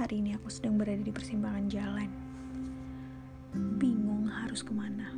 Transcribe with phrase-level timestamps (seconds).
[0.00, 2.08] hari ini aku sedang berada di persimpangan jalan.
[3.76, 5.12] Bingung harus ke mana.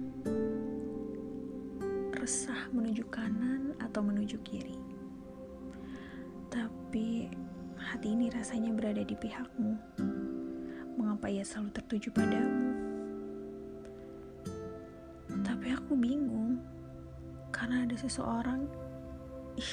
[2.19, 4.74] Resah menuju kanan atau menuju kiri.
[6.50, 7.31] Tapi
[7.78, 9.78] hati ini rasanya berada di pihakmu.
[10.99, 12.74] Mengapa ia selalu tertuju padamu?
[15.46, 16.59] Tapi aku bingung
[17.55, 18.66] karena ada seseorang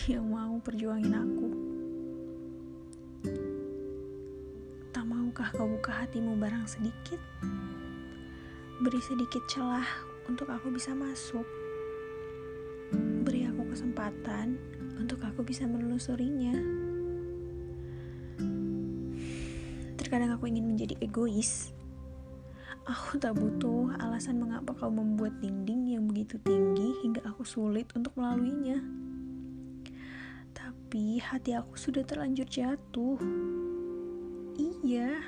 [0.05, 1.68] yang mau perjuangin aku.
[5.07, 7.19] Maukah kau buka hatimu barang sedikit?
[8.83, 9.87] Beri sedikit celah
[10.27, 11.47] untuk aku bisa masuk.
[13.23, 14.59] Beri aku kesempatan
[14.99, 16.51] untuk aku bisa menelusurinya.
[19.95, 21.71] Terkadang aku ingin menjadi egois.
[22.83, 28.11] Aku tak butuh alasan mengapa kau membuat dinding yang begitu tinggi hingga aku sulit untuk
[28.19, 28.83] melaluinya.
[30.51, 33.15] Tapi hati aku sudah terlanjur jatuh
[34.59, 35.23] iya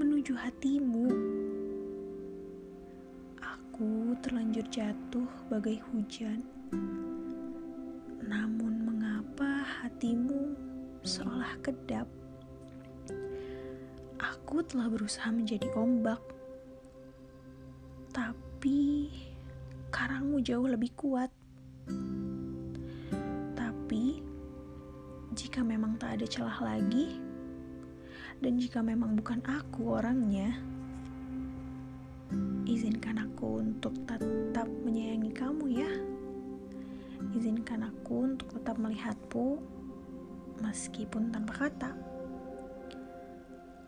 [0.00, 1.12] menuju hatimu.
[3.44, 6.40] Aku terlanjur jatuh bagai hujan.
[8.24, 10.56] Namun mengapa hatimu
[11.04, 12.08] seolah kedap?
[14.16, 16.24] Aku telah berusaha menjadi ombak.
[18.16, 19.12] Tapi
[19.92, 21.28] karangmu jauh lebih kuat.
[23.52, 24.24] Tapi
[25.36, 27.23] jika memang tak ada celah lagi,
[28.42, 30.54] dan jika memang bukan aku orangnya,
[32.64, 35.92] izinkan aku untuk tetap menyayangi kamu ya.
[37.34, 39.60] Izinkan aku untuk tetap melihatmu
[40.62, 41.90] meskipun tanpa kata.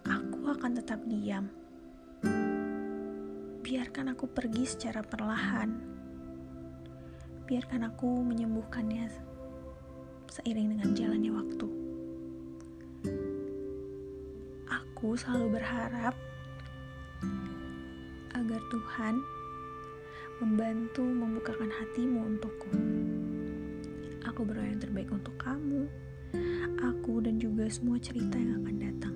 [0.06, 1.50] Aku akan tetap diam.
[3.66, 5.74] Biarkan aku pergi secara perlahan.
[7.46, 9.10] Biarkan aku menyembuhkannya
[10.30, 11.85] seiring dengan jalannya waktu.
[14.96, 16.16] Aku selalu berharap
[18.32, 19.20] agar Tuhan
[20.40, 22.72] membantu membukakan hatimu untukku.
[24.24, 25.84] Aku berdoa yang terbaik untuk kamu,
[26.80, 29.15] aku, dan juga semua cerita yang akan datang.